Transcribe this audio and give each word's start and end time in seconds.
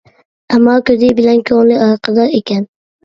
ئەمما 0.53 0.77
كۆزى 0.87 1.11
بىلەن 1.21 1.43
كۆڭلى 1.51 1.77
ئارقىدا 1.85 2.27
ئىكەن. 2.39 2.67